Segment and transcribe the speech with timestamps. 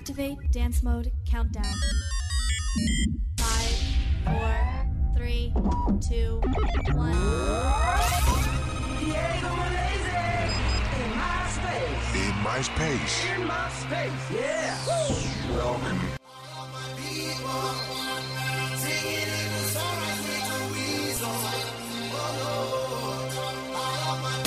[0.00, 1.64] Activate dance mode countdown.
[3.38, 3.76] Five,
[4.24, 4.54] four,
[5.16, 5.52] three,
[6.00, 6.40] two,
[6.94, 7.12] one.
[8.98, 10.24] Diego Malaysia
[11.02, 12.14] in my space.
[12.14, 13.24] In my space.
[13.34, 14.76] In my space, yeah.
[15.56, 16.00] Welcome.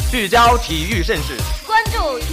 [0.10, 1.38] 聚焦体育盛事，
[1.68, 2.33] 关注体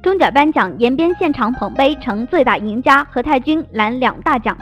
[0.00, 4.56] 中甲颁奖，延边现场捧杯成最大赢家，何太君揽两大奖。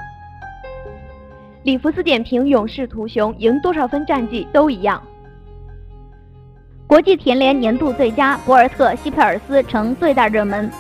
[1.63, 5.01] 里弗斯点评：勇士图熊，赢多少分战绩都一样。
[6.87, 10.71] 国际田联年度最佳，博尔特·希佩尔斯成最大热门。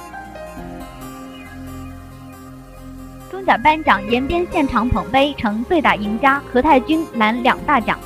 [3.30, 7.98] 中甲颁奖，延边现场捧杯成最大赢家，何太君揽两大奖。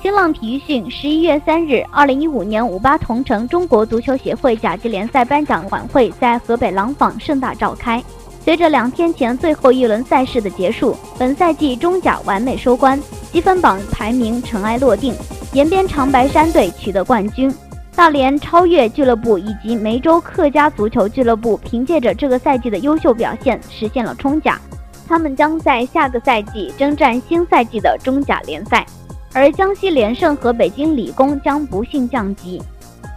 [0.00, 8.00] 新浪体育讯，十一月三日，二零一五年五八同城中国足球协会甲级联赛颁奖晚会在河北廊坊盛大召开。
[8.44, 12.98] 随着两天前最后一轮赛事的结束，本赛季中甲完美收官，
[13.32, 15.12] 积分榜排名尘埃落定，
[15.52, 17.52] 延边长白山队取得冠军，
[17.96, 24.60] 大连超越俱乐部以及梅州客家足球俱乐部凭借着这个赛季的优秀表现实现了冲甲，
[25.08, 28.86] 他们将在下个赛季征战新赛季的中甲联赛。
[29.32, 32.60] 而江西连胜和北京理工将不幸降级。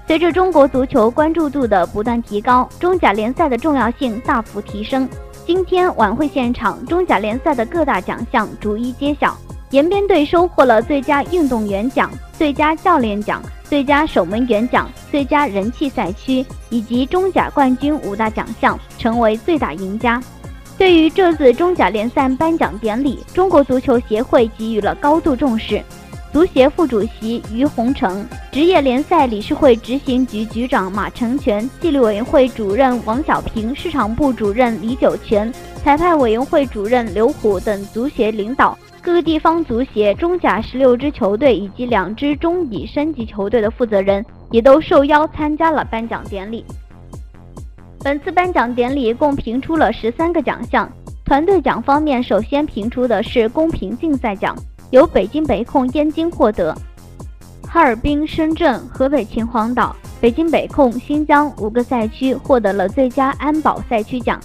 [0.08, 5.08] 随着中国足球关注度的不断提高，中甲联赛的重要性大幅提升。
[5.46, 9.38] 今天晚会现场，中甲联赛的各大奖项逐一揭晓。
[9.70, 20.22] 延边队收获了最佳运动员奖、最佳教练奖、最佳守门员奖、最佳人气赛区以及中甲冠军五大奖项，成为最大赢家。
[20.78, 25.82] 对于这次中甲联赛颁奖典礼，中国足球协会给予了高度重视。
[26.32, 35.52] 足协副主席于洪成、职业联赛理事会执行局局长马成全、纪律委员会主任王小平、市场部主任李九全、
[35.84, 46.64] 裁判委员会主任刘虎等足协领导、各个地方足协、中甲十六支球队以及两支中乙升级球队的负责人也都受邀参加了颁奖典礼。
[48.00, 50.90] 本次颁奖典礼共评出了十三个奖项，
[51.26, 54.56] 团队奖方面，首先评出的是公平竞赛奖。
[54.92, 56.76] 由北京北控燕京获得，
[57.66, 64.38] 哈尔滨、深圳、河北秦皇岛、北京北控、新疆五个赛区获得了最佳安保赛区奖，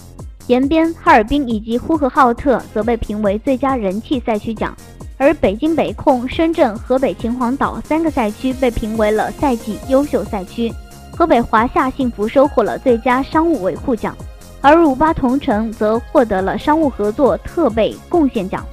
[0.46, 4.72] 延边、哈尔滨以及呼和浩特则被评为最佳人气赛区奖，
[5.18, 10.72] 而北京北控、深圳、河北秦皇岛三个赛区被评为了赛季优秀赛区，
[11.10, 14.16] 河北华夏幸福收获了最佳商务维护奖，
[14.60, 18.64] 而五八同城则获得了商务合作特备贡献奖。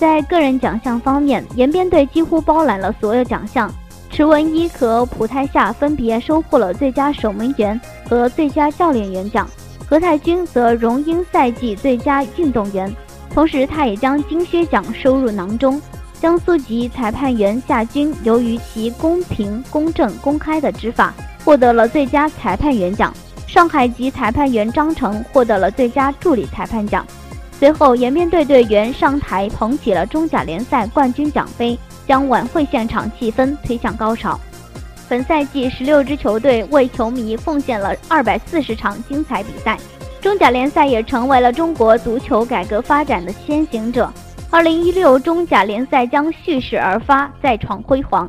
[0.00, 3.70] 在个人奖项方面，延边队几乎包揽了所有奖项。
[4.08, 7.78] 池文一和普泰夏分别收获了最佳守门员
[8.08, 9.46] 和最佳教练员奖，
[9.86, 12.90] 何太君则荣膺赛季最佳运动员。
[13.28, 15.78] 同时，他也将金靴奖收入囊中。
[16.18, 21.12] 江苏籍裁判员夏军由于其公平、公正、公开的执法，
[21.44, 23.12] 获得了最佳裁判员奖。
[23.46, 27.06] 上海籍裁判员张成获得了最佳助理裁判奖。
[27.60, 34.40] 随后，延边队队员上台捧起了中甲联赛冠军奖杯，将晚会现场气氛推向高潮。
[35.10, 39.76] 本赛季，十六支球队为球迷奉献了二百四十场精彩比赛，
[40.22, 44.10] 中甲联赛也成为了中国足球改革发展的先行者。
[44.48, 48.26] 二零一六中甲联赛将蓄势而发，再创辉煌。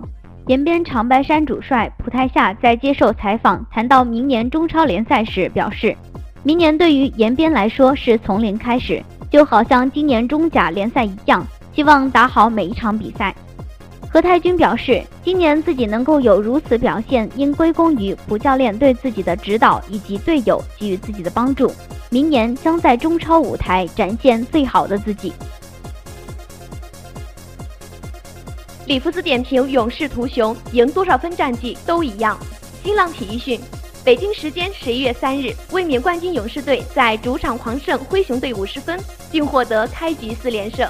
[0.47, 5.95] 延边长白山主帅蒲泰夏在接受采访谈到明年中超联赛时表示，
[6.43, 9.01] 明年对于延边来说是从零开始。
[9.31, 13.33] 就好像今年中甲联赛一样，希望打好每一场比赛。
[14.11, 21.71] 何太君表示，今年自己能够有如此表现，应归功于卜教练对自己的指导以及队友给予自己的帮助。
[22.09, 25.31] 明年将在中超舞台展现最好的自己。
[28.85, 32.37] 里弗斯点评：勇士图熊，赢多少分战绩都一样。
[32.83, 33.57] 新浪体育讯。
[34.03, 38.99] 北京时间十一月三日，卫冕冠军勇士队在主场狂胜灰熊队五十分，
[39.31, 40.89] 并获得开局四连胜。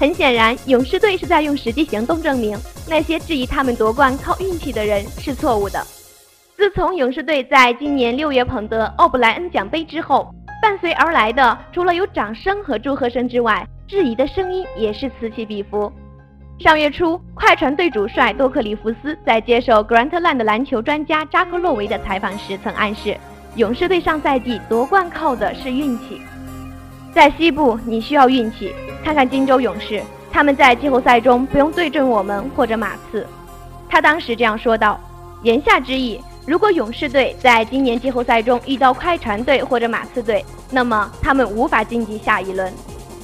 [0.00, 2.58] 很显然，勇士队是在用实际行动证明
[2.88, 5.86] 那些质疑他们夺冠靠运气的人是错误的。
[6.56, 15.92] 自从勇士队在今年六月捧得奥布莱恩奖杯之后，伴随而来的除了有掌声和祝贺声之外，质疑的声音也是此起彼伏。
[16.62, 23.16] 上月初，快船队主帅多克里夫斯在接受格兰特兰的篮球专家扎克洛维的采访时，曾暗示
[23.56, 26.22] 勇士队上赛季夺冠靠的是运气。
[27.12, 28.72] 在西部，你需要运气。
[29.02, 30.00] 看看金州勇士，
[30.30, 33.26] 他们在季后赛中不用对阵我们或者马刺。
[33.88, 35.00] 他当时这样说道，
[35.42, 42.72] 言下之意，如果勇士队在今年季后赛中遇到快船队或者马刺队，那么他们无法晋级下一轮。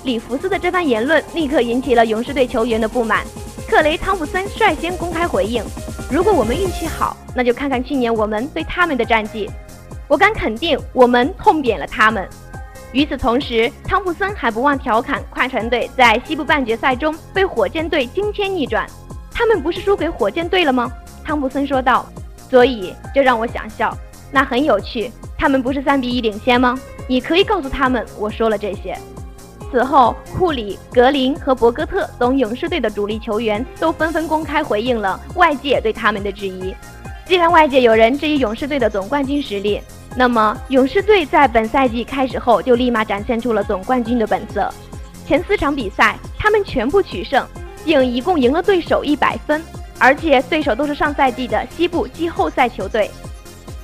[0.04, 3.24] 里弗斯的这番言论立刻引起了勇士队球员的不满。
[3.68, 5.62] 克雷·汤普森率先公开回应
[6.10, 9.48] ：“如果我们运气好，那就看看去年我们对他们的战绩。
[10.06, 12.26] 我敢肯定，我们痛扁了他们。”
[12.92, 18.88] 与此同时，汤普森还不忘调侃快船队在西部半决赛中被火箭队惊天逆转。
[19.30, 20.90] 他们不是输给火箭队了吗？
[21.22, 22.06] 汤普森说道。
[22.48, 23.94] 所以这让我想笑。
[24.30, 25.12] 那很有趣。
[25.36, 26.76] 他们不是三比一领先吗？
[27.06, 28.98] 你可以告诉他们我说了这些。
[29.70, 36.74] 此后，库里、格林和博格特等勇士队的主力球员都纷纷公开回应了外界对他们的质疑。
[37.26, 39.80] 既然外界有人质疑勇士队的总冠军实力，
[40.16, 44.72] 那么勇士队在本赛季开始后就立马展现出了总冠军的本色。
[45.26, 47.46] 前四场比赛，他们全部取胜，
[47.84, 49.62] 并一共赢了对手一百分，
[49.98, 53.10] 而且对手都是上赛季的西部季后赛球队。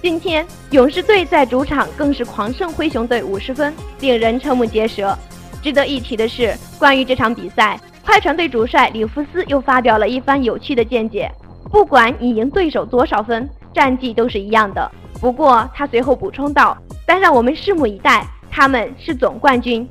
[0.00, 5.16] 今天，勇士队在主场更是狂胜灰熊队五十分，令人瞠目结舌。
[5.64, 11.32] 值得一提的是，关于这场比赛，快船队主帅里弗斯又发表了一番有趣的见解：
[11.72, 14.92] 不管你赢对手多少分，战绩都是一样的。
[15.22, 16.76] 不过他随后补充道
[17.06, 19.88] ：“但让我们拭目以待，他们是总冠军。”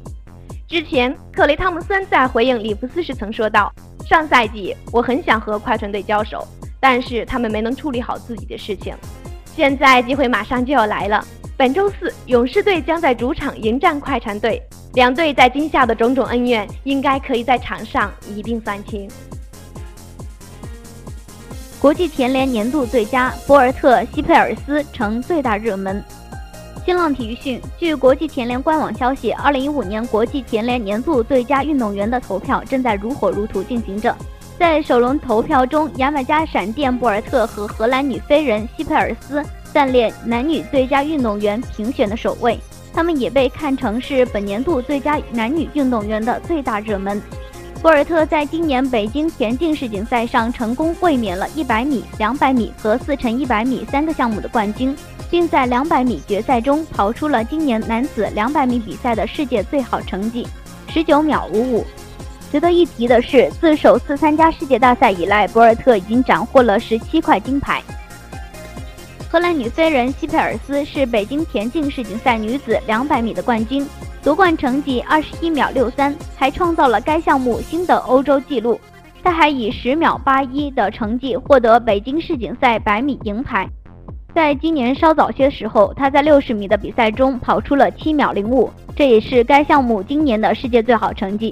[0.69, 3.73] 之前，克雷·汤姆森在回应里弗斯时曾说道
[4.07, 6.47] ：“上赛季我很想和快船队交手，
[6.79, 8.93] 但是他们没能处理好自己的事情。
[9.55, 11.25] 现在机会马上就要来了。
[11.63, 14.61] 本周四，勇士队将在主场迎战快船队。”
[14.95, 19.09] 两队在今夏的种种恩怨，应该可以在场上一并算清。
[21.79, 26.03] 国际田联年度最佳博尔特西佩尔斯成最大热门。
[26.85, 34.13] 新浪体育讯，据国际田联官网消息，二零一五年国际田联年度最佳运动员的投票正在如火如荼进行着。
[34.59, 39.41] 在首轮投票中，牙买加闪电博尔特和荷兰女飞人西佩尔斯
[39.73, 42.59] 暂列男女最佳运动员评选的首位。
[42.93, 47.19] 他们也被看成是本年度最佳男女运动员的最大热门。
[47.81, 54.95] 博尔特在今年北京田径世锦赛上成功卫冕了100米、200米和4乘100米三个项目的冠军，
[55.29, 60.47] 并在200米决赛中跑出了今年男子200米比赛的世界最好成绩
[60.93, 61.83] ，19秒55。
[62.51, 67.81] 值得一提的是，自首次参加世界大赛以来，博尔特已经斩获了17块金牌。
[69.33, 73.83] 荷兰女飞人西佩尔斯是北京田径世锦赛女子200米的冠军，
[74.21, 78.79] 夺冠成绩21秒63，还创造了该项目新的欧洲纪录。
[79.23, 83.67] 她还以10秒81的成绩获得北京世锦赛百米银牌。
[84.35, 91.51] 在今年稍早些时候，她在60米的比赛中跑出了7秒05，这也是该项目今年的世界最好成绩。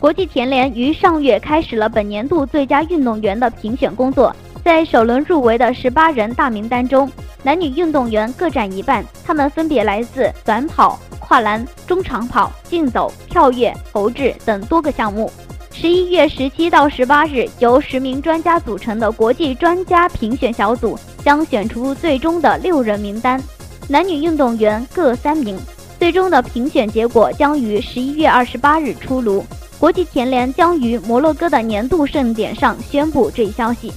[0.00, 4.34] 国际田联于上月开始了本年度最佳运动员的评选工作。
[4.64, 7.10] 在首轮入围的十八人大名单中，
[7.42, 15.30] 男女运动员各占一半，他们分别来自短跑、跨栏、中长跑、竞走、跳跃、投掷等多个项目。
[15.72, 23.42] 十一月十七到十八日，由十名专家组成的国际专家评选小组将选出最终的六人名单，
[23.88, 25.58] 男女运动员各三名。
[25.98, 29.44] 最终的评选结果将于十一月二十八日出炉。
[29.78, 33.92] 国际田联将于摩洛哥的年度盛典上宣布这一消息。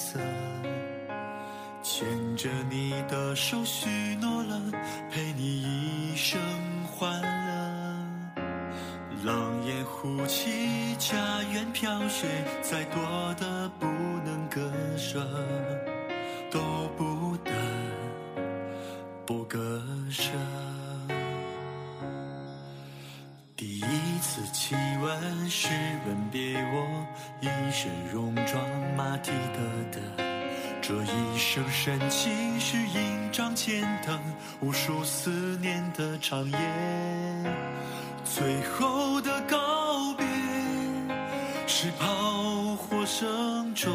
[0.00, 0.18] 色。
[1.82, 4.58] 牵着你的手，许诺了
[5.10, 6.40] 陪你一生
[6.86, 7.28] 欢乐。
[9.24, 12.26] 狼烟呼起，家园飘雪，
[12.62, 13.02] 再多
[13.38, 13.86] 的不
[14.24, 15.20] 能割舍，
[31.32, 34.20] 一身戎装马蹄的的这一生深情是印章前灯
[34.60, 36.58] 无数思念的长夜，
[38.24, 40.26] 最后的告别
[41.66, 43.92] 是炮火声中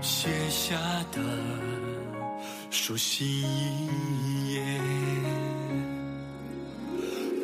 [0.00, 0.76] 写下
[1.12, 1.20] 的
[2.70, 4.62] 书信一页。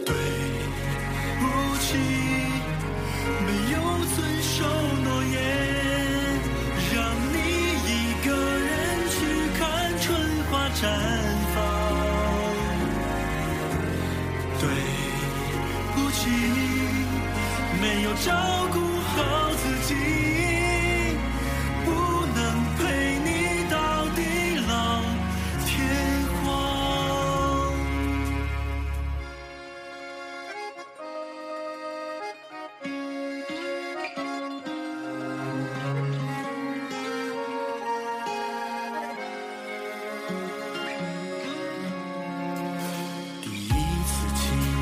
[0.04, 0.14] 对
[1.40, 1.96] 不起，
[3.44, 3.76] 没有
[4.14, 4.64] 遵守
[10.78, 10.82] 绽
[11.54, 11.56] 放。
[14.60, 14.64] 对
[15.94, 16.28] 不起，
[17.80, 18.32] 没有照
[18.72, 18.76] 顾
[19.14, 19.45] 好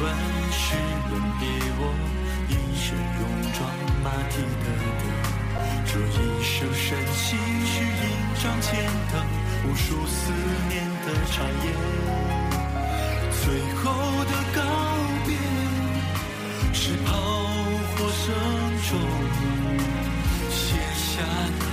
[0.04, 0.12] 亲吻
[0.52, 0.76] 是
[1.10, 1.82] 吻别我
[2.48, 2.84] 一身
[3.16, 3.18] 戎
[3.54, 3.58] 装
[4.02, 4.66] 马蹄的
[5.00, 5.02] 歌，
[5.86, 7.24] 这一生深情
[7.64, 7.88] 是印
[8.42, 8.68] 章前
[9.10, 9.14] 等
[9.64, 10.12] 无数思
[10.68, 10.72] 念
[11.06, 11.34] 的长
[11.64, 11.66] 夜，
[13.40, 13.44] 最
[13.76, 13.82] 后
[14.26, 14.60] 的告
[15.24, 15.28] 别
[16.74, 17.08] 是炮
[17.96, 18.24] 火声
[18.90, 18.90] 中
[20.50, 20.62] 写
[20.94, 21.12] 下
[21.60, 21.64] 的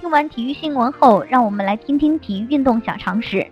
[0.00, 3.46] 听完体育新闻后，让我们来听听体育运动小常识。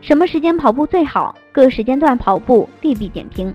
[0.00, 1.32] 什么时间跑步最好？
[1.52, 3.54] 各时间段跑步利弊点评。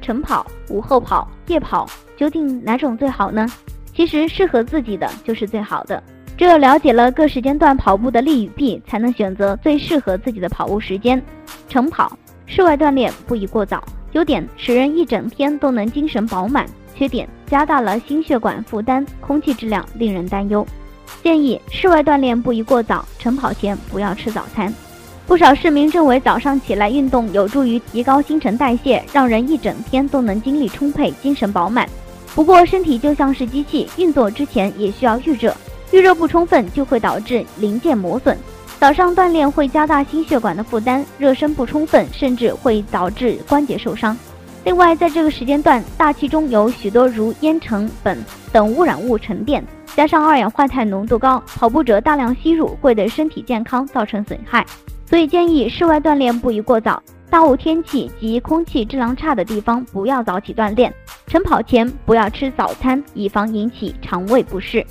[0.00, 1.84] 晨跑、午后跑、夜跑，
[2.16, 3.44] 究竟哪种最好呢？
[3.92, 6.00] 其实适合自己的就是最好的。
[6.36, 11.20] 只有了解了各时间段跑步的利与弊，才能选择最适合自己的跑步时间。
[11.68, 13.82] 晨跑，室外锻炼不宜过早，
[14.12, 20.64] 优点使人一整天都能精神饱满，缺点加大了心血管负担，空气质量令人担忧。
[21.22, 24.72] 建议室外锻炼不宜过早，晨跑前不要吃早餐。
[25.26, 31.88] 不少市民认为早上起来运动有助于提高新陈代谢，让人一整天都能精力充沛、精神饱满。
[32.34, 35.56] 不过，身体就像是机器，运作之前也需要预热，
[35.92, 38.36] 预热不充分就会导致零件磨损。
[38.78, 44.14] 早上锻炼会加大心血管的负担，热身不充分甚至会导致关节受伤。
[44.64, 48.16] 另外，在这个时间段，大气中有许多如烟尘、苯
[48.52, 49.64] 等污染物沉淀，
[49.96, 54.66] 加上二氧化碳浓度高，跑步者大量吸入会对身体健康造成损害。
[55.06, 60.92] 所以建议室外锻炼不宜过早，大雾天气及空气质量差的地方不要早起锻炼。
[61.28, 64.84] 晨跑前不要吃早餐，以防引起肠胃不适。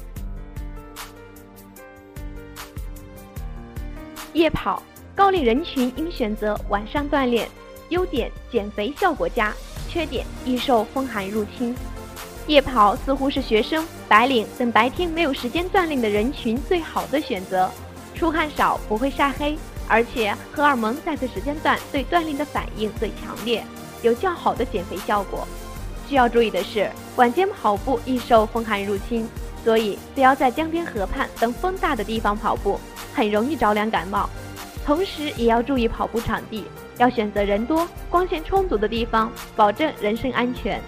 [4.31, 4.81] 夜跑，
[5.13, 7.47] 高龄人群应选择晚上锻炼，
[7.89, 9.53] 优点减肥效果佳，
[9.89, 11.75] 缺点易受风寒入侵。
[12.47, 17.69] 夜跑似乎是学生、白领等白天没有时间锻炼的人群最好的选择。
[18.13, 19.57] 出汗少，不会晒黑，
[19.87, 23.63] 而且荷尔蒙在此时间段对锻炼的反应最强烈，
[24.01, 25.47] 有较好的减肥效果。
[26.07, 29.27] 需要注意的是，晚间跑步易受风寒入侵，
[29.63, 32.79] 所以不要在江边、河畔等风大的地方跑步，
[33.13, 34.29] 很容易着凉感冒。
[34.85, 36.65] 同时也要注意跑步场地，
[36.97, 40.81] 要选择人多、光线充足的地方，保证人身安全。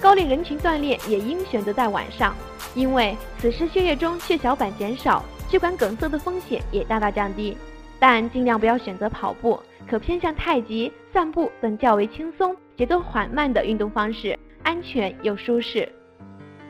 [0.00, 2.34] 高龄人群锻炼也应选择在晚上，
[2.74, 7.56] 因为此时血液中血小板减少，血管梗塞的风险也大大降低。
[7.98, 15.90] 但尽量不要选择跑步，可偏向太极、散步等较为轻松、节奏缓慢的运动方式，安全又舒适。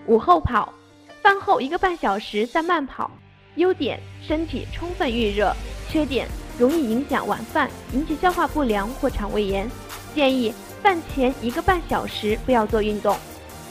[0.06, 0.72] 午后跑，
[1.20, 3.10] 饭后一个半小时再慢跑，
[3.56, 5.52] 优点身体充分预热，
[5.88, 6.28] 缺点
[6.58, 9.68] 容易影响晚饭，引起消化不良或肠胃炎。
[10.14, 10.54] 建议。
[10.82, 13.16] 饭前一个半小时不要做运动，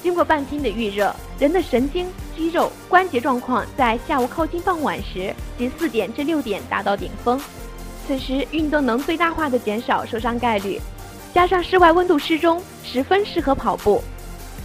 [0.03, 7.39] 经过半天的预热，人的神经、肌肉、关节状况在下午靠近傍晚时即四点至六点达到顶峰，
[8.05, 10.79] 此时运动能最大化的减少受伤概率，
[11.33, 14.03] 加上室外温度适中，十分适合跑步。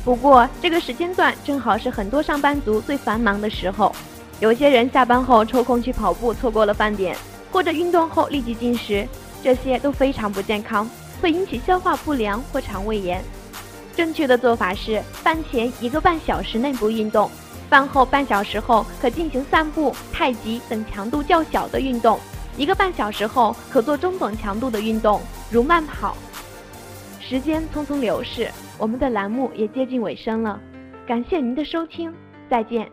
[0.05, 3.95] 不过这个时间段正好是很多上班族最繁忙的时候，
[4.41, 7.17] 有些人下班后抽空去跑步，错过了饭点，
[7.53, 9.07] 或者运动后立即进食，
[9.43, 10.89] 这些都非常不健康。
[11.21, 13.23] 会引起消化不良或肠胃炎。
[13.95, 17.31] 正确的做法是：饭前一个半小时内不运动，
[17.69, 22.19] 饭后半小时后可进行散步、太极等强度较小的运动，
[22.57, 26.17] 一个半小时后可做中等强度的运动，如慢跑。
[27.21, 30.59] 时间匆匆流逝，我们的栏目也接近尾声了，
[31.07, 32.13] 感谢您的收听，
[32.49, 32.91] 再见。